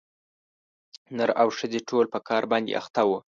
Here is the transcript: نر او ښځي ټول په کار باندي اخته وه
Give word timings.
نر 1.17 1.29
او 1.41 1.47
ښځي 1.57 1.81
ټول 1.89 2.05
په 2.13 2.19
کار 2.27 2.43
باندي 2.51 2.73
اخته 2.81 3.01
وه 3.09 3.19